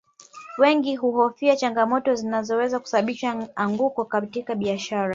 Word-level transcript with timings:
Wengi 0.57 0.95
huhofia 0.95 1.55
changamoto 1.55 2.15
zinazoweza 2.15 2.79
kusababisha 2.79 3.49
anguko 3.55 4.05
katika 4.05 4.55
biashara 4.55 5.09